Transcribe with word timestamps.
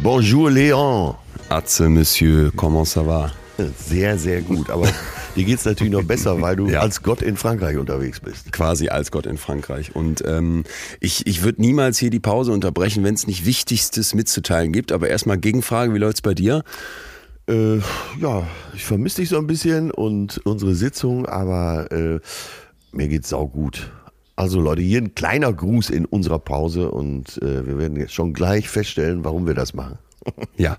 Bonjour 0.00 0.48
Léon. 0.48 1.16
Atze, 1.50 1.80
Monsieur, 1.80 2.52
comment 2.54 2.84
ça 2.84 3.02
va? 3.02 3.32
Sehr, 3.58 4.16
sehr 4.16 4.42
gut. 4.42 4.70
Aber 4.70 4.86
dir 5.36 5.44
geht 5.44 5.58
es 5.58 5.64
natürlich 5.64 5.92
noch 5.92 6.04
besser, 6.04 6.40
weil 6.40 6.54
du 6.54 6.68
ja. 6.68 6.80
als 6.80 7.02
Gott 7.02 7.20
in 7.20 7.36
Frankreich 7.36 7.76
unterwegs 7.76 8.20
bist. 8.20 8.52
Quasi 8.52 8.88
als 8.88 9.10
Gott 9.10 9.26
in 9.26 9.38
Frankreich. 9.38 9.96
Und 9.96 10.22
ähm, 10.24 10.62
ich, 11.00 11.26
ich 11.26 11.42
würde 11.42 11.60
niemals 11.60 11.98
hier 11.98 12.10
die 12.10 12.20
Pause 12.20 12.52
unterbrechen, 12.52 13.02
wenn 13.02 13.14
es 13.14 13.26
nicht 13.26 13.44
Wichtigstes 13.44 14.14
mitzuteilen 14.14 14.72
gibt. 14.72 14.92
Aber 14.92 15.08
erstmal 15.08 15.36
Gegenfrage, 15.36 15.92
wie 15.92 15.98
läuft's 15.98 16.22
bei 16.22 16.34
dir? 16.34 16.62
Äh, 17.48 17.78
ja, 18.20 18.46
ich 18.74 18.84
vermisse 18.84 19.22
dich 19.22 19.30
so 19.30 19.38
ein 19.38 19.48
bisschen 19.48 19.90
und 19.90 20.40
unsere 20.44 20.76
Sitzung, 20.76 21.26
aber 21.26 21.90
äh, 21.90 22.20
mir 22.92 23.08
geht's 23.08 23.30
gut. 23.30 23.90
Also 24.38 24.60
Leute, 24.60 24.82
hier 24.82 25.00
ein 25.00 25.16
kleiner 25.16 25.52
Gruß 25.52 25.90
in 25.90 26.04
unserer 26.04 26.38
Pause 26.38 26.92
und 26.92 27.42
äh, 27.42 27.66
wir 27.66 27.76
werden 27.76 27.98
jetzt 27.98 28.14
schon 28.14 28.34
gleich 28.34 28.68
feststellen, 28.68 29.24
warum 29.24 29.48
wir 29.48 29.54
das 29.54 29.74
machen. 29.74 29.98
Ja, 30.56 30.76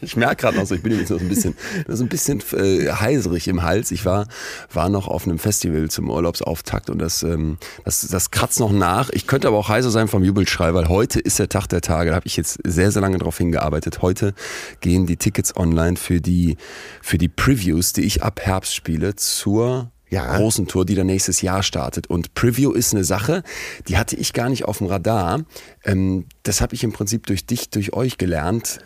ich 0.00 0.16
merke 0.16 0.36
gerade 0.36 0.56
noch 0.56 0.66
so, 0.66 0.74
ich 0.74 0.82
bin 0.82 0.98
jetzt 0.98 1.10
noch 1.10 1.18
so 1.18 1.24
ein 1.24 1.28
bisschen, 1.28 1.54
so 1.88 2.02
ein 2.02 2.08
bisschen 2.08 2.42
äh, 2.52 2.90
heiserig 2.90 3.48
im 3.48 3.62
Hals. 3.62 3.90
Ich 3.90 4.04
war, 4.06 4.26
war 4.72 4.88
noch 4.88 5.08
auf 5.08 5.26
einem 5.26 5.38
Festival 5.38 5.90
zum 5.90 6.10
Urlaubsauftakt 6.10 6.88
und 6.90 6.98
das, 6.98 7.22
ähm, 7.22 7.58
das, 7.84 8.06
das 8.08 8.30
kratzt 8.30 8.60
noch 8.60 8.72
nach. 8.72 9.10
Ich 9.10 9.26
könnte 9.26 9.48
aber 9.48 9.58
auch 9.58 9.68
heiser 9.68 9.90
sein 9.90 10.08
vom 10.08 10.24
Jubelschrei, 10.24 10.72
weil 10.74 10.88
heute 10.88 11.20
ist 11.20 11.38
der 11.38 11.48
Tag 11.48 11.66
der 11.68 11.82
Tage. 11.82 12.10
Da 12.10 12.16
habe 12.16 12.26
ich 12.26 12.36
jetzt 12.36 12.58
sehr, 12.64 12.90
sehr 12.90 13.02
lange 13.02 13.18
drauf 13.18 13.36
hingearbeitet. 13.38 14.02
Heute 14.02 14.34
gehen 14.80 15.06
die 15.06 15.16
Tickets 15.16 15.56
online 15.56 15.96
für 15.96 16.20
die, 16.20 16.56
für 17.02 17.18
die 17.18 17.28
Previews, 17.28 17.92
die 17.92 18.02
ich 18.02 18.22
ab 18.22 18.40
Herbst 18.40 18.74
spiele, 18.74 19.14
zur 19.16 19.90
ja. 20.14 20.36
großen 20.36 20.66
Tour, 20.66 20.84
die 20.84 20.94
dann 20.94 21.06
nächstes 21.06 21.42
Jahr 21.42 21.62
startet. 21.62 22.06
Und 22.08 22.34
Preview 22.34 22.72
ist 22.72 22.94
eine 22.94 23.04
Sache, 23.04 23.42
die 23.88 23.96
hatte 23.96 24.16
ich 24.16 24.32
gar 24.32 24.48
nicht 24.48 24.64
auf 24.64 24.78
dem 24.78 24.86
Radar. 24.86 25.44
Ähm, 25.84 26.26
das 26.42 26.60
habe 26.60 26.74
ich 26.74 26.84
im 26.84 26.92
Prinzip 26.92 27.26
durch 27.26 27.46
dich, 27.46 27.70
durch 27.70 27.92
euch 27.92 28.18
gelernt. 28.18 28.78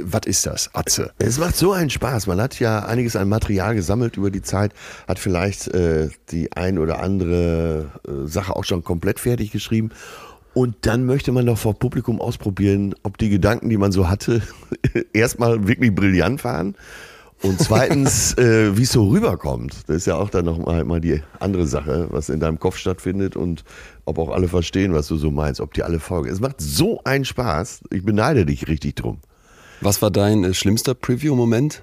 Was 0.00 0.22
ist 0.26 0.46
das, 0.46 0.70
Atze? 0.74 1.12
Es 1.18 1.38
macht 1.38 1.56
so 1.56 1.72
einen 1.72 1.90
Spaß. 1.90 2.26
Man 2.26 2.40
hat 2.40 2.60
ja 2.60 2.84
einiges 2.84 3.16
an 3.16 3.28
Material 3.28 3.74
gesammelt 3.74 4.16
über 4.16 4.30
die 4.30 4.42
Zeit, 4.42 4.72
hat 5.08 5.18
vielleicht 5.18 5.68
äh, 5.68 6.10
die 6.30 6.52
ein 6.52 6.78
oder 6.78 7.00
andere 7.00 7.90
äh, 8.06 8.28
Sache 8.28 8.54
auch 8.54 8.64
schon 8.64 8.84
komplett 8.84 9.18
fertig 9.18 9.50
geschrieben. 9.50 9.90
Und 10.52 10.76
dann 10.82 11.04
möchte 11.04 11.32
man 11.32 11.46
doch 11.46 11.58
vor 11.58 11.74
Publikum 11.74 12.20
ausprobieren, 12.20 12.94
ob 13.02 13.18
die 13.18 13.28
Gedanken, 13.28 13.68
die 13.70 13.76
man 13.76 13.90
so 13.90 14.08
hatte, 14.08 14.42
erstmal 15.12 15.66
wirklich 15.66 15.92
brillant 15.92 16.44
waren 16.44 16.76
und 17.44 17.60
zweitens, 17.60 18.32
äh, 18.38 18.76
wie 18.76 18.82
es 18.82 18.92
so 18.92 19.08
rüberkommt. 19.08 19.82
Das 19.86 19.96
ist 19.96 20.06
ja 20.06 20.16
auch 20.16 20.30
dann 20.30 20.46
nochmal 20.46 20.84
mal 20.84 21.00
die 21.00 21.22
andere 21.38 21.66
Sache, 21.66 22.08
was 22.10 22.28
in 22.28 22.40
deinem 22.40 22.58
Kopf 22.58 22.76
stattfindet 22.76 23.36
und 23.36 23.64
ob 24.04 24.18
auch 24.18 24.30
alle 24.30 24.48
verstehen, 24.48 24.92
was 24.94 25.06
du 25.08 25.16
so 25.16 25.30
meinst, 25.30 25.60
ob 25.60 25.74
die 25.74 25.82
alle 25.82 26.00
folgen. 26.00 26.28
Es 26.28 26.40
macht 26.40 26.60
so 26.60 27.00
einen 27.04 27.24
Spaß. 27.24 27.82
Ich 27.90 28.04
beneide 28.04 28.46
dich 28.46 28.66
richtig 28.66 28.96
drum. 28.96 29.18
Was 29.80 30.02
war 30.02 30.10
dein 30.10 30.44
äh, 30.44 30.54
schlimmster 30.54 30.94
Preview-Moment? 30.94 31.82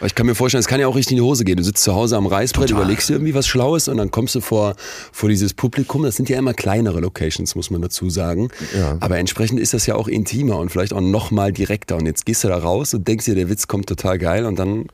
Aber 0.00 0.06
ich 0.06 0.14
kann 0.14 0.24
mir 0.24 0.34
vorstellen, 0.34 0.60
es 0.60 0.66
kann 0.66 0.80
ja 0.80 0.86
auch 0.86 0.96
richtig 0.96 1.12
in 1.12 1.16
die 1.18 1.22
Hose 1.22 1.44
gehen. 1.44 1.58
Du 1.58 1.62
sitzt 1.62 1.84
zu 1.84 1.94
Hause 1.94 2.16
am 2.16 2.26
Reißbrett, 2.26 2.70
Total. 2.70 2.82
überlegst 2.84 3.10
dir 3.10 3.14
irgendwie 3.14 3.34
was 3.34 3.46
Schlaues 3.46 3.86
und 3.86 3.98
dann 3.98 4.10
kommst 4.10 4.34
du 4.34 4.40
vor, 4.40 4.74
vor 5.12 5.28
dieses 5.28 5.52
Publikum. 5.52 6.02
Das 6.04 6.16
sind 6.16 6.30
ja 6.30 6.38
immer 6.38 6.54
kleinere 6.54 7.00
Locations, 7.00 7.54
muss 7.54 7.70
man 7.70 7.82
dazu 7.82 8.08
sagen. 8.08 8.48
Ja. 8.74 8.96
Aber 9.00 9.18
entsprechend 9.18 9.60
ist 9.60 9.74
das 9.74 9.84
ja 9.86 9.96
auch 9.96 10.08
intimer 10.08 10.58
und 10.58 10.70
vielleicht 10.70 10.94
auch 10.94 11.02
noch 11.02 11.30
mal 11.30 11.52
direkter. 11.52 11.96
Und 11.96 12.06
jetzt 12.06 12.24
gehst 12.24 12.44
du 12.44 12.48
da 12.48 12.56
raus 12.56 12.94
und 12.94 13.06
denkst 13.06 13.26
dir, 13.26 13.34
der 13.34 13.50
Witz 13.50 13.68
kommt 13.68 13.86
total 13.86 14.18
geil 14.18 14.46
und 14.46 14.58
dann 14.58 14.86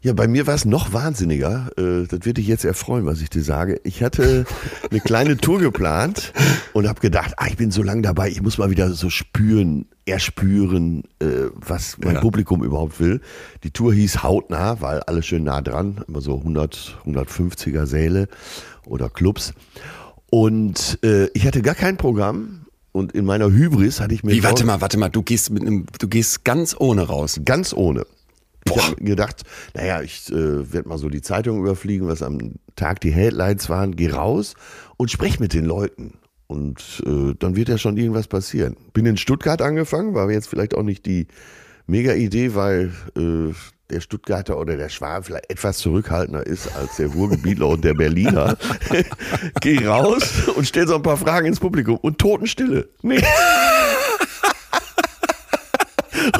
ja, 0.00 0.12
bei 0.12 0.28
mir 0.28 0.46
war 0.46 0.54
es 0.54 0.64
noch 0.64 0.92
wahnsinniger. 0.92 1.70
Äh, 1.76 2.06
das 2.06 2.20
wird 2.22 2.36
dich 2.36 2.46
jetzt 2.46 2.64
erfreuen, 2.64 3.04
was 3.04 3.20
ich 3.20 3.30
dir 3.30 3.42
sage. 3.42 3.80
Ich 3.82 4.02
hatte 4.02 4.44
eine 4.90 5.00
kleine 5.00 5.36
Tour 5.36 5.58
geplant 5.58 6.32
und 6.72 6.88
habe 6.88 7.00
gedacht, 7.00 7.34
ah, 7.36 7.46
ich 7.48 7.56
bin 7.56 7.72
so 7.72 7.82
lange 7.82 8.02
dabei, 8.02 8.28
ich 8.30 8.40
muss 8.40 8.58
mal 8.58 8.70
wieder 8.70 8.92
so 8.92 9.10
spüren, 9.10 9.86
erspüren, 10.08 11.04
äh, 11.20 11.50
was 11.54 11.98
mein 11.98 12.14
ja. 12.14 12.20
Publikum 12.20 12.64
überhaupt 12.64 13.00
will. 13.00 13.20
Die 13.64 13.70
Tour 13.70 13.92
hieß 13.92 14.22
Hautnah, 14.22 14.80
weil 14.80 15.00
alles 15.00 15.26
schön 15.26 15.44
nah 15.44 15.60
dran, 15.60 16.04
immer 16.08 16.20
so 16.20 16.38
100, 16.38 16.98
150er 17.06 17.86
Säle 17.86 18.28
oder 18.86 19.08
Clubs. 19.08 19.54
Und 20.30 20.98
äh, 21.02 21.26
ich 21.34 21.46
hatte 21.46 21.62
gar 21.62 21.74
kein 21.74 21.96
Programm. 21.96 22.66
Und 22.92 23.12
in 23.12 23.24
meiner 23.24 23.50
Hybris 23.50 24.00
hatte 24.00 24.14
ich 24.14 24.24
mir. 24.24 24.32
Wie, 24.32 24.42
warte 24.42 24.64
mal, 24.64 24.80
warte 24.80 24.98
mal, 24.98 25.08
du 25.08 25.22
gehst 25.22 25.50
mit 25.50 25.62
einem, 25.62 25.86
du 26.00 26.08
gehst 26.08 26.44
ganz 26.44 26.74
ohne 26.78 27.02
raus. 27.02 27.40
Ganz 27.44 27.72
ohne. 27.72 28.04
Ich 28.64 28.82
habe 28.82 28.96
gedacht, 28.96 29.44
naja, 29.74 30.02
ich 30.02 30.30
äh, 30.30 30.72
werde 30.72 30.88
mal 30.88 30.98
so 30.98 31.08
die 31.08 31.22
Zeitung 31.22 31.60
überfliegen, 31.60 32.06
was 32.06 32.22
am 32.22 32.54
Tag 32.76 33.00
die 33.00 33.10
Headlines 33.10 33.68
waren, 33.68 33.96
geh 33.96 34.10
raus 34.10 34.54
und 34.96 35.10
sprech 35.10 35.40
mit 35.40 35.54
den 35.54 35.64
Leuten. 35.64 36.17
Und 36.48 37.02
äh, 37.06 37.34
dann 37.38 37.56
wird 37.56 37.68
ja 37.68 37.78
schon 37.78 37.96
irgendwas 37.98 38.26
passieren. 38.26 38.76
Bin 38.94 39.06
in 39.06 39.18
Stuttgart 39.18 39.60
angefangen, 39.60 40.14
war 40.14 40.30
jetzt 40.30 40.48
vielleicht 40.48 40.74
auch 40.74 40.82
nicht 40.82 41.04
die 41.04 41.26
mega 41.86 42.14
Idee, 42.14 42.54
weil 42.54 42.90
äh, 43.16 43.52
der 43.90 44.00
Stuttgarter 44.00 44.58
oder 44.58 44.76
der 44.76 44.88
Schwaben 44.88 45.24
vielleicht 45.24 45.50
etwas 45.50 45.78
zurückhaltender 45.78 46.46
ist 46.46 46.74
als 46.74 46.96
der 46.96 47.08
Ruhrgebietler 47.08 47.68
und 47.68 47.84
der 47.84 47.94
Berliner. 47.94 48.56
Geh 49.60 49.86
raus 49.86 50.48
und 50.48 50.66
stell 50.66 50.86
so 50.86 50.96
ein 50.96 51.02
paar 51.02 51.18
Fragen 51.18 51.46
ins 51.46 51.60
Publikum 51.60 51.98
und 51.98 52.18
Totenstille. 52.18 52.88
Nee. 53.02 53.22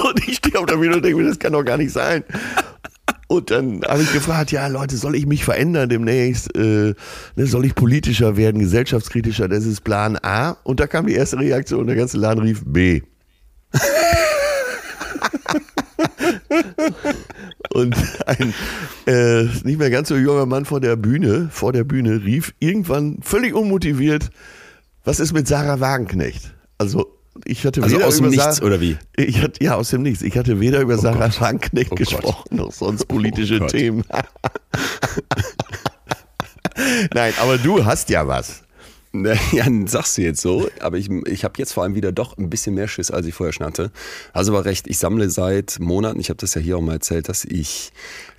Und 0.03 0.29
ich 0.29 0.37
stehe 0.37 0.59
auf 0.59 0.67
der 0.67 0.77
Bühne 0.77 0.97
und 0.97 1.05
denke 1.05 1.19
mir, 1.19 1.29
das 1.29 1.39
kann 1.39 1.53
doch 1.53 1.65
gar 1.65 1.77
nicht 1.77 1.93
sein. 1.93 2.25
Und 3.29 3.51
dann 3.51 3.83
habe 3.87 4.03
ich 4.03 4.13
gefragt, 4.13 4.51
ja 4.53 4.67
Leute, 4.69 4.97
soll 4.97 5.15
ich 5.15 5.27
mich 5.27 5.45
verändern 5.45 5.91
demnächst? 5.91 6.57
Äh, 6.57 6.95
ne, 7.37 7.47
soll 7.47 7.67
ich 7.67 7.75
politischer 7.75 8.39
werden, 8.39 8.59
gesellschaftskritischer? 8.59 9.49
Das 9.49 9.67
ist 9.67 9.83
Plan 9.83 10.19
A. 10.23 10.57
Und 10.65 10.81
da 10.81 10.87
kam 10.87 11.07
die 11.07 11.13
erste 11.13 11.39
Reaktion, 11.39 11.87
der 11.87 11.97
ganze 11.97 12.17
Laden 12.17 12.43
rief 12.43 12.63
B. 12.65 13.03
und 17.75 17.95
ein 18.27 18.55
äh, 19.07 19.45
nicht 19.63 19.79
mehr 19.79 19.91
ganz 19.91 20.09
so 20.09 20.17
junger 20.17 20.47
Mann 20.47 20.65
vor 20.65 20.81
der 20.81 20.97
Bühne, 20.97 21.51
vor 21.53 21.75
der 21.75 21.85
Bühne 21.85 22.25
rief 22.25 22.55
irgendwann 22.61 23.19
völlig 23.21 23.53
unmotiviert, 23.55 24.31
was 25.05 25.21
ist 25.21 25.35
mit 25.35 25.47
Sarah 25.47 25.81
Wagenknecht? 25.81 26.55
Also 26.79 27.18
ich 27.45 27.65
hatte 27.65 27.83
also 27.83 27.97
weder 27.97 28.07
aus 28.07 28.17
dem 28.17 28.29
Nichts 28.31 28.63
oder 28.63 28.81
wie? 28.81 28.97
Ich 29.17 29.41
hatte, 29.41 29.63
ja, 29.63 29.75
aus 29.75 29.91
dem 29.91 30.03
Nichts. 30.03 30.23
Ich 30.23 30.37
hatte 30.37 30.61
weder 30.61 30.81
über 30.81 30.95
oh 30.95 31.01
Sarah 31.01 31.31
Wagenknecht 31.41 31.93
oh 31.93 31.95
gesprochen, 31.95 32.57
noch 32.57 32.73
sonst 32.73 33.05
politische 33.09 33.61
oh 33.63 33.67
Themen. 33.67 34.05
Nein, 37.13 37.33
aber 37.41 37.59
du 37.59 37.85
hast 37.85 38.09
ja 38.11 38.27
was. 38.27 38.63
Ja, 39.53 39.65
sagst 39.87 40.19
du 40.19 40.23
jetzt 40.23 40.41
so, 40.41 40.69
aber 40.81 40.99
ich, 40.99 41.11
ich 41.27 41.45
habe 41.45 41.55
jetzt 41.57 41.73
vor 41.73 41.83
allem 41.83 41.95
wieder 41.95 42.13
doch 42.13 42.37
ein 42.37 42.51
bisschen 42.51 42.75
mehr 42.75 42.89
Schiss, 42.89 43.11
als 43.11 43.27
ich 43.27 43.35
vorher 43.35 43.53
schon 43.53 43.67
hatte. 43.67 43.91
Also 44.33 44.53
war 44.53 44.65
recht, 44.65 44.87
ich 44.87 44.99
sammle 44.99 45.31
seit 45.31 45.79
Monaten, 45.81 46.21
ich 46.21 46.29
habe 46.29 46.37
das 46.39 46.55
ja 46.55 46.61
hier 46.61 46.77
auch 46.77 46.83
mal 46.83 46.93
erzählt, 46.95 47.29
dass 47.29 47.45
ich 47.45 47.93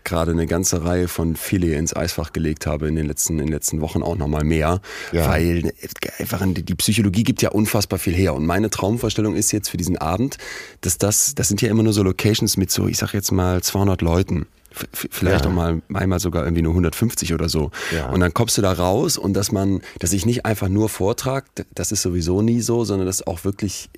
gerade 0.09 0.31
eine 0.31 0.47
ganze 0.47 0.83
Reihe 0.83 1.07
von 1.07 1.35
Filet 1.35 1.77
ins 1.77 1.95
Eisfach 1.95 2.33
gelegt 2.33 2.65
habe 2.65 2.87
in 2.87 2.95
den 2.95 3.05
letzten, 3.05 3.33
in 3.33 3.45
den 3.45 3.53
letzten 3.53 3.79
Wochen 3.81 4.03
auch 4.03 4.17
nochmal 4.17 4.43
mehr, 4.43 4.81
ja. 5.11 5.29
weil 5.29 5.71
einfach 6.17 6.41
die 6.45 6.75
Psychologie 6.75 7.23
gibt 7.23 7.41
ja 7.41 7.49
unfassbar 7.49 7.99
viel 7.99 8.13
her 8.13 8.33
und 8.33 8.45
meine 8.45 8.69
Traumvorstellung 8.69 9.35
ist 9.35 9.51
jetzt 9.51 9.69
für 9.69 9.77
diesen 9.77 9.97
Abend, 9.97 10.37
dass 10.81 10.97
das, 10.97 11.35
das 11.35 11.47
sind 11.47 11.61
ja 11.61 11.69
immer 11.69 11.83
nur 11.83 11.93
so 11.93 12.03
Locations 12.03 12.57
mit 12.57 12.71
so, 12.71 12.87
ich 12.87 12.97
sag 12.97 13.13
jetzt 13.13 13.31
mal 13.31 13.61
200 13.61 14.01
Leuten 14.01 14.47
vielleicht 14.93 15.45
ja. 15.45 15.49
auch 15.49 15.53
mal 15.53 15.81
einmal 15.93 16.19
sogar 16.19 16.43
irgendwie 16.43 16.61
nur 16.61 16.73
150 16.73 17.33
oder 17.33 17.49
so. 17.49 17.71
Ja. 17.91 18.09
Und 18.11 18.19
dann 18.19 18.33
kommst 18.33 18.57
du 18.57 18.61
da 18.61 18.71
raus 18.71 19.17
und 19.17 19.33
dass 19.33 19.51
man, 19.51 19.81
dass 19.97 20.13
ich 20.13 20.25
nicht 20.25 20.45
einfach 20.45 20.69
nur 20.69 20.89
vortrag, 20.89 21.45
das 21.73 21.91
ist 21.91 22.01
sowieso 22.01 22.41
nie 22.41 22.61
so, 22.61 22.83
sondern 22.85 23.07
dass 23.07 23.25
auch 23.25 23.43
wirklich 23.43 23.89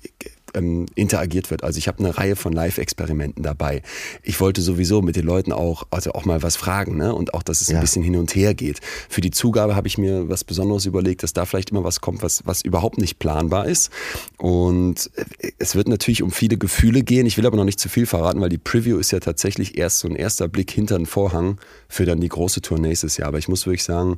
ähm, 0.54 0.86
interagiert 0.94 1.50
wird. 1.50 1.64
Also 1.64 1.78
ich 1.78 1.88
habe 1.88 1.98
eine 2.00 2.16
Reihe 2.16 2.36
von 2.36 2.52
Live-Experimenten 2.52 3.42
dabei. 3.42 3.82
Ich 4.22 4.40
wollte 4.40 4.62
sowieso 4.62 5.02
mit 5.02 5.16
den 5.16 5.24
Leuten 5.24 5.52
auch, 5.52 5.84
also 5.90 6.12
auch 6.12 6.24
mal 6.24 6.42
was 6.42 6.56
fragen, 6.56 6.96
ne? 6.96 7.14
Und 7.14 7.34
auch, 7.34 7.42
dass 7.42 7.60
es 7.60 7.68
ja. 7.68 7.76
ein 7.76 7.80
bisschen 7.80 8.02
hin 8.02 8.16
und 8.16 8.34
her 8.34 8.54
geht. 8.54 8.80
Für 9.08 9.20
die 9.20 9.30
Zugabe 9.30 9.74
habe 9.76 9.88
ich 9.88 9.98
mir 9.98 10.28
was 10.28 10.44
Besonderes 10.44 10.86
überlegt, 10.86 11.22
dass 11.22 11.32
da 11.32 11.44
vielleicht 11.44 11.70
immer 11.70 11.84
was 11.84 12.00
kommt, 12.00 12.22
was, 12.22 12.42
was 12.46 12.62
überhaupt 12.62 12.98
nicht 12.98 13.18
planbar 13.18 13.66
ist. 13.66 13.90
Und 14.38 15.10
äh, 15.16 15.52
es 15.58 15.74
wird 15.74 15.88
natürlich 15.88 16.22
um 16.22 16.30
viele 16.30 16.56
Gefühle 16.56 17.02
gehen. 17.02 17.26
Ich 17.26 17.38
will 17.38 17.46
aber 17.46 17.56
noch 17.56 17.64
nicht 17.64 17.80
zu 17.80 17.88
viel 17.88 18.06
verraten, 18.06 18.40
weil 18.40 18.48
die 18.48 18.58
Preview 18.58 18.98
ist 18.98 19.12
ja 19.12 19.20
tatsächlich 19.20 19.78
erst 19.78 20.00
so 20.00 20.08
ein 20.08 20.16
erster 20.16 20.48
Blick 20.48 20.70
hinter 20.70 20.96
den 20.96 21.06
Vorhang 21.06 21.58
für 21.88 22.04
dann 22.04 22.20
die 22.20 22.28
große 22.28 22.62
Tour 22.62 22.78
nächstes 22.78 23.16
Jahr. 23.16 23.28
Aber 23.28 23.38
ich 23.38 23.48
muss 23.48 23.66
wirklich 23.66 23.84
sagen, 23.84 24.16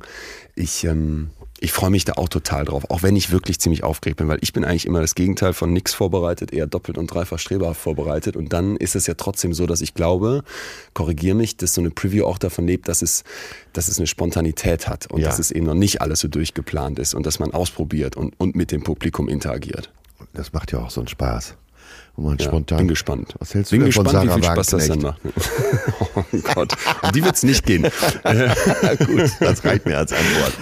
ich 0.55 0.83
ähm, 0.83 1.29
ich 1.59 1.71
freue 1.71 1.89
mich 1.89 2.03
da 2.03 2.13
auch 2.13 2.27
total 2.27 2.65
drauf, 2.65 2.89
auch 2.89 3.01
wenn 3.01 3.15
ich 3.15 3.31
wirklich 3.31 3.59
ziemlich 3.59 3.83
aufgeregt 3.83 4.17
bin, 4.17 4.27
weil 4.27 4.39
ich 4.41 4.51
bin 4.51 4.65
eigentlich 4.65 4.85
immer 4.85 4.99
das 4.99 5.15
Gegenteil 5.15 5.53
von 5.53 5.71
nix 5.71 5.93
vorbereitet, 5.93 6.51
eher 6.51 6.67
doppelt 6.67 6.97
und 6.97 7.07
dreifach 7.07 7.39
strebhaft 7.39 7.79
vorbereitet. 7.79 8.35
Und 8.35 8.51
dann 8.51 8.75
ist 8.75 8.95
es 8.95 9.07
ja 9.07 9.13
trotzdem 9.13 9.53
so, 9.53 9.65
dass 9.65 9.81
ich 9.81 9.93
glaube, 9.93 10.43
korrigiere 10.93 11.35
mich, 11.35 11.55
dass 11.55 11.73
so 11.73 11.81
eine 11.81 11.91
Preview 11.91 12.25
auch 12.25 12.37
davon 12.37 12.67
lebt, 12.67 12.87
dass 12.89 13.01
es, 13.01 13.23
dass 13.71 13.87
es 13.87 13.97
eine 13.97 14.07
Spontanität 14.07 14.87
hat 14.87 15.09
und 15.11 15.21
ja. 15.21 15.29
dass 15.29 15.39
es 15.39 15.51
eben 15.51 15.65
noch 15.65 15.75
nicht 15.75 16.01
alles 16.01 16.19
so 16.19 16.27
durchgeplant 16.27 16.99
ist 16.99 17.13
und 17.13 17.25
dass 17.25 17.39
man 17.39 17.51
ausprobiert 17.51 18.17
und, 18.17 18.33
und 18.37 18.55
mit 18.55 18.71
dem 18.71 18.83
Publikum 18.83 19.29
interagiert. 19.29 19.91
Das 20.33 20.51
macht 20.51 20.73
ja 20.73 20.79
auch 20.79 20.89
so 20.89 20.99
einen 21.01 21.07
Spaß. 21.07 21.55
Man 22.17 22.37
ja, 22.37 22.45
spontan. 22.45 22.77
Bin 22.79 22.87
gespannt. 22.87 23.35
Was 23.39 23.53
hältst 23.53 23.71
du 23.71 23.77
bin 23.77 23.85
gespannt, 23.87 24.13
wie 24.13 24.33
viel 24.33 24.43
Spaß 24.43 24.67
das 24.67 24.87
dann 24.87 25.01
macht. 25.01 25.19
oh 26.15 26.23
Gott, 26.53 26.73
um 27.01 27.11
die 27.11 27.23
wird 27.23 27.35
es 27.35 27.43
nicht 27.43 27.65
gehen. 27.65 27.83
Gut, 27.83 29.31
das 29.41 29.65
reicht 29.65 29.85
mir 29.85 29.97
als 29.97 30.13
Antwort. 30.13 30.53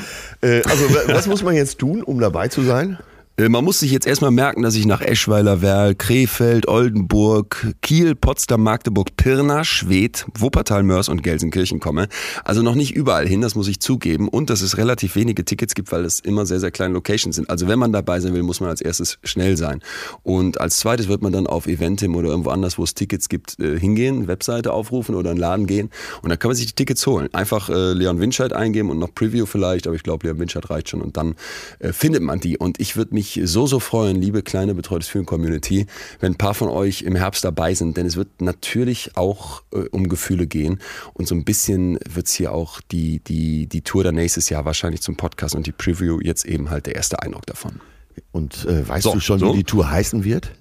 Äh, 0.44 0.62
also 0.66 0.86
was 1.07 1.25
muss 1.28 1.42
man 1.42 1.56
jetzt 1.56 1.80
tun, 1.80 2.04
um 2.04 2.19
dabei 2.19 2.50
zu 2.50 2.62
sein? 2.62 3.00
Äh, 3.36 3.50
man 3.50 3.64
muss 3.64 3.80
sich 3.80 3.92
jetzt 3.92 4.06
erstmal 4.06 4.30
merken, 4.30 4.62
dass 4.62 4.76
ich 4.76 4.86
nach 4.86 5.02
Eschweiler, 5.02 5.64
Werl, 5.64 5.96
Krefeld, 5.96 6.68
Oldenburg, 6.68 7.74
Kiel, 7.82 8.14
Potsdam, 8.14 8.62
Magdeburg, 8.62 9.16
Pirna, 9.18 9.64
Schwedt, 9.64 10.28
Wuppertal, 10.38 10.84
Mörs 10.84 11.10
und 11.10 11.24
Gelsenkirchen 11.24 11.80
komme. 11.80 12.10
Also 12.44 12.62
noch 12.62 12.76
nicht 12.76 12.94
überall 12.96 13.28
hin, 13.28 13.42
das 13.42 13.56
muss 13.56 13.68
ich 13.68 13.80
zugeben. 13.80 14.28
Und 14.28 14.52
dass 14.52 14.62
es 14.62 14.78
relativ 14.78 15.16
wenige 15.16 15.46
Tickets 15.46 15.74
gibt, 15.74 15.92
weil 15.92 16.06
es 16.06 16.20
immer 16.20 16.46
sehr, 16.46 16.60
sehr 16.60 16.70
kleine 16.70 16.94
Locations 16.94 17.36
sind. 17.36 17.50
Also 17.50 17.68
wenn 17.68 17.80
man 17.80 17.92
dabei 17.92 18.20
sein 18.20 18.36
will, 18.36 18.44
muss 18.44 18.60
man 18.60 18.70
als 18.70 18.82
erstes 18.82 19.18
schnell 19.24 19.58
sein. 19.58 19.82
Und 20.22 20.62
als 20.62 20.78
zweites 20.78 21.08
wird 21.08 21.24
man 21.24 21.34
dann 21.34 21.48
auf 21.48 21.66
Eventim 21.66 22.16
oder 22.16 22.30
irgendwo 22.30 22.52
anders, 22.52 22.78
wo 22.78 22.84
es 22.84 22.94
Tickets 22.94 23.30
gibt, 23.30 23.60
äh, 23.60 23.80
hingehen, 23.80 24.28
Webseite 24.28 24.72
aufrufen 24.74 25.16
oder 25.16 25.32
einen 25.32 25.40
Laden 25.40 25.66
gehen. 25.66 25.90
Und 26.22 26.30
dann 26.30 26.38
kann 26.38 26.50
man 26.50 26.56
sich 26.56 26.68
die 26.68 26.74
Tickets 26.74 27.06
holen. 27.08 27.30
Einfach 27.34 27.70
äh, 27.70 27.94
Leon 27.94 28.20
Winscheid 28.20 28.54
eingeben 28.54 28.92
und 28.92 29.00
noch 29.00 29.16
Preview 29.16 29.48
vielleicht, 29.48 29.88
aber 29.88 29.96
ich 29.96 30.04
glaube, 30.04 30.28
Leon 30.28 30.38
Winscheid 30.38 30.70
reicht 30.70 30.90
schon. 30.90 31.02
Und 31.02 31.18
dann 31.18 31.34
findet 31.80 32.22
man 32.22 32.40
die. 32.40 32.60
Und 32.60 32.80
ich 32.80 32.96
würde 32.96 33.16
mich 33.16 33.23
so, 33.44 33.68
so 33.68 33.80
freuen, 33.80 34.22
liebe 34.22 34.44
kleine 34.44 34.75
betreutes 34.75 35.08
Fühlen 35.08 35.25
Community, 35.25 35.86
wenn 36.20 36.34
ein 36.34 36.38
paar 36.38 36.54
von 36.54 36.70
euch 36.70 37.02
im 37.02 37.16
Herbst 37.16 37.44
dabei 37.44 37.74
sind. 37.74 37.98
Denn 37.98 38.06
es 38.06 38.16
wird 38.16 38.42
natürlich 38.42 39.16
auch 39.16 39.64
äh, 39.74 39.88
um 39.92 40.10
Gefühle 40.10 40.48
gehen. 40.48 40.80
Und 41.14 41.28
so 41.28 41.36
ein 41.36 41.44
bisschen 41.44 41.98
wird 42.10 42.28
es 42.28 42.34
hier 42.34 42.52
auch 42.52 42.81
die, 42.92 43.20
die, 43.20 43.68
die 43.68 43.81
Tour 43.81 44.04
dann 44.04 44.16
nächstes 44.16 44.50
Jahr 44.50 44.66
wahrscheinlich 44.66 45.02
zum 45.02 45.16
Podcast 45.16 45.56
und 45.56 45.68
die 45.68 45.72
Preview 45.72 46.20
jetzt 46.22 46.46
eben 46.46 46.70
halt 46.70 46.86
der 46.86 46.96
erste 46.96 47.22
Eindruck 47.22 47.46
davon. 47.46 47.81
Und 48.31 48.66
äh, 48.66 48.88
weißt 48.88 49.04
So, 49.04 49.14
du 49.14 49.20
schon, 49.20 49.40
so. 49.40 49.54
wie 49.54 49.58
die 49.58 49.64
Tour 49.64 49.90
heißen 49.90 50.24
wird? 50.24 50.52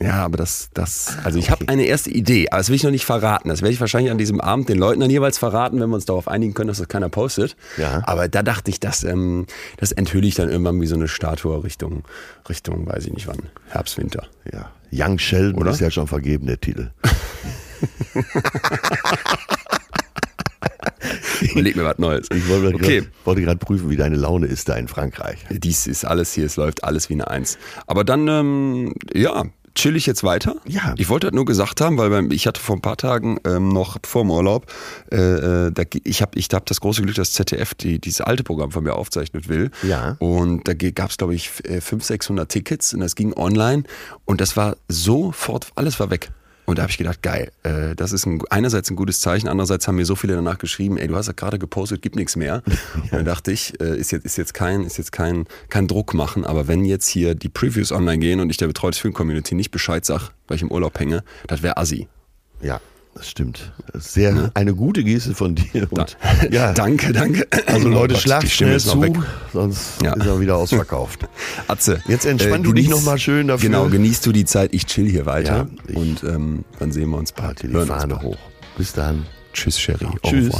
Ja, 0.00 0.24
aber 0.24 0.36
das, 0.36 0.70
das, 0.74 1.16
also 1.24 1.38
ich 1.38 1.50
habe 1.50 1.68
eine 1.68 1.84
erste 1.84 2.10
Idee, 2.10 2.48
aber 2.50 2.58
das 2.58 2.68
will 2.68 2.76
ich 2.76 2.84
noch 2.84 2.92
nicht 2.92 3.04
verraten. 3.04 3.48
Das 3.48 3.62
werde 3.62 3.72
ich 3.72 3.80
wahrscheinlich 3.80 4.12
an 4.12 4.18
diesem 4.18 4.40
Abend 4.40 4.68
den 4.68 4.78
Leuten 4.78 5.00
dann 5.00 5.10
jeweils 5.10 5.38
verraten, 5.38 5.80
wenn 5.80 5.88
wir 5.88 5.96
uns 5.96 6.04
darauf 6.04 6.28
einigen 6.28 6.54
können, 6.54 6.68
dass 6.68 6.78
das 6.78 6.86
keiner 6.88 7.08
postet. 7.08 7.56
Ja. 7.78 8.02
Aber 8.06 8.28
da 8.28 8.44
dachte 8.44 8.70
ich, 8.70 8.78
das, 8.78 9.02
ähm, 9.02 9.46
das 9.76 9.90
enthülle 9.92 10.26
ich 10.26 10.36
dann 10.36 10.48
irgendwann 10.50 10.80
wie 10.80 10.86
so 10.86 10.94
eine 10.94 11.08
Statue 11.08 11.64
Richtung, 11.64 12.04
Richtung, 12.48 12.86
weiß 12.86 13.06
ich 13.06 13.12
nicht 13.12 13.26
wann, 13.26 13.42
Herbst, 13.68 13.98
Winter. 13.98 14.26
Ja. 14.52 14.70
Young 14.92 15.18
Sheldon 15.18 15.60
Oder? 15.60 15.72
ist 15.72 15.80
ja 15.80 15.90
schon 15.90 16.06
vergeben, 16.06 16.46
der 16.46 16.60
Titel. 16.60 16.90
Überleg 21.40 21.76
mir 21.76 21.84
was 21.84 21.98
Neues. 21.98 22.28
Ich 22.34 22.48
wollte 22.48 22.74
okay. 22.74 23.04
gerade 23.24 23.58
prüfen, 23.58 23.90
wie 23.90 23.96
deine 23.96 24.16
Laune 24.16 24.46
ist 24.46 24.68
da 24.68 24.74
in 24.76 24.88
Frankreich. 24.88 25.44
Dies 25.50 25.86
ist 25.86 26.04
alles 26.04 26.32
hier, 26.32 26.46
es 26.46 26.56
läuft 26.56 26.84
alles 26.84 27.08
wie 27.10 27.14
eine 27.14 27.28
Eins. 27.28 27.58
Aber 27.86 28.04
dann, 28.04 28.26
ähm, 28.28 28.94
ja, 29.12 29.44
chill 29.78 29.96
ich 29.96 30.06
jetzt 30.06 30.24
weiter. 30.24 30.56
Ja. 30.66 30.94
Ich 30.98 31.08
wollte 31.08 31.26
halt 31.28 31.34
nur 31.34 31.44
gesagt 31.44 31.80
haben, 31.80 31.96
weil 31.98 32.32
ich 32.32 32.46
hatte 32.46 32.60
vor 32.60 32.76
ein 32.76 32.82
paar 32.82 32.96
Tagen 32.96 33.38
ähm, 33.46 33.68
noch 33.68 33.96
vor 34.04 34.22
dem 34.22 34.30
Urlaub, 34.30 34.66
äh, 35.12 35.16
äh, 35.16 35.70
da, 35.72 35.82
ich 36.04 36.20
habe 36.22 36.38
ich 36.38 36.48
hab 36.52 36.66
das 36.66 36.80
große 36.80 37.02
Glück, 37.02 37.14
dass 37.16 37.32
ZDF 37.32 37.74
die, 37.74 37.98
dieses 38.00 38.20
alte 38.20 38.42
Programm 38.42 38.70
von 38.72 38.84
mir 38.84 38.94
aufzeichnet 38.94 39.48
will. 39.48 39.70
Ja. 39.82 40.16
Und 40.18 40.66
da 40.68 40.74
gab 40.74 41.10
es, 41.10 41.16
glaube 41.16 41.34
ich, 41.34 41.46
f- 41.46 41.60
äh, 41.64 41.80
500, 41.80 42.04
600 42.04 42.48
Tickets 42.48 42.92
und 42.94 43.00
das 43.00 43.14
ging 43.14 43.32
online 43.34 43.84
und 44.24 44.40
das 44.40 44.56
war 44.56 44.76
sofort, 44.88 45.68
alles 45.74 45.98
war 46.00 46.10
weg. 46.10 46.30
Und 46.68 46.76
da 46.76 46.82
habe 46.82 46.90
ich 46.90 46.98
gedacht, 46.98 47.22
geil, 47.22 47.50
äh, 47.62 47.96
das 47.96 48.12
ist 48.12 48.26
ein, 48.26 48.42
einerseits 48.50 48.90
ein 48.90 48.96
gutes 48.96 49.20
Zeichen, 49.20 49.48
andererseits 49.48 49.88
haben 49.88 49.96
mir 49.96 50.04
so 50.04 50.16
viele 50.16 50.34
danach 50.34 50.58
geschrieben, 50.58 50.98
ey, 50.98 51.08
du 51.08 51.16
hast 51.16 51.26
ja 51.26 51.32
gerade 51.32 51.58
gepostet, 51.58 52.02
gibt 52.02 52.14
nichts 52.14 52.36
mehr. 52.36 52.62
Und 53.04 53.10
dann 53.10 53.24
dachte 53.24 53.52
ich, 53.52 53.80
äh, 53.80 53.96
ist 53.96 54.10
jetzt, 54.10 54.26
ist 54.26 54.36
jetzt 54.36 54.52
kein, 54.52 54.82
ist 54.82 54.98
jetzt 54.98 55.10
kein, 55.10 55.46
kein 55.70 55.88
Druck 55.88 56.12
machen, 56.12 56.44
aber 56.44 56.68
wenn 56.68 56.84
jetzt 56.84 57.08
hier 57.08 57.34
die 57.34 57.48
Previews 57.48 57.90
online 57.90 58.18
gehen 58.18 58.38
und 58.40 58.50
ich 58.50 58.58
der 58.58 58.66
betreutes 58.66 59.00
Film 59.00 59.14
Community 59.14 59.54
nicht 59.54 59.70
Bescheid 59.70 60.04
sag, 60.04 60.32
weil 60.46 60.56
ich 60.56 60.62
im 60.62 60.70
Urlaub 60.70 61.00
hänge, 61.00 61.24
das 61.46 61.62
wäre 61.62 61.78
assi. 61.78 62.06
Ja, 62.60 62.82
das 63.18 63.28
stimmt. 63.28 63.72
Das 63.92 64.06
ist 64.06 64.14
sehr 64.14 64.50
eine 64.54 64.74
gute 64.74 65.04
Geste 65.04 65.34
von 65.34 65.54
dir. 65.54 65.86
Und, 65.90 66.16
ja, 66.50 66.72
Danke, 66.72 67.12
danke. 67.12 67.46
also 67.66 67.88
Oh 67.88 67.90
Leute, 67.90 68.14
die 68.14 68.20
Stimme 68.20 68.48
schnell 68.48 68.80
zu, 68.80 69.24
sonst 69.52 70.00
Ja. 70.02 70.14
ist 70.14 70.26
er 70.26 70.40
wieder 70.40 70.56
ausverkauft. 70.56 71.28
Atze. 71.68 72.00
Jetzt 72.06 72.24
entspann 72.26 72.62
du 72.62 72.72
dich 72.72 72.88
noch 72.88 73.02
mal 73.02 73.18
schön 73.18 73.48
dafür. 73.48 73.68
Genau, 73.68 73.88
genießt 73.88 74.24
du 74.24 74.32
die 74.32 74.44
Zeit, 74.44 74.72
ich 74.72 74.86
chill 74.86 75.08
hier 75.10 75.26
weiter 75.26 75.68
Ja, 75.88 75.96
und 75.98 76.22
ähm, 76.24 76.64
dann 76.78 76.92
sehen 76.92 77.10
wir 77.10 77.18
uns 77.18 77.32
bald. 77.32 77.48
Halt 77.48 77.62
die 77.64 77.68
Hören 77.68 77.88
Fahne 77.88 78.22
hoch. 78.22 78.38
Bis 78.76 78.92
dann. 78.92 79.26
Tschüss, 79.52 79.78
Sherry. 79.80 80.06
Tschüss. 80.22 80.54